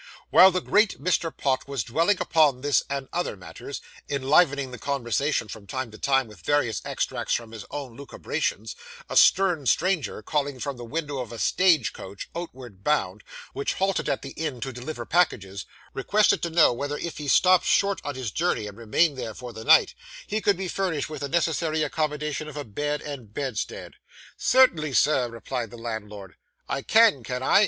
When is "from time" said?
5.47-5.91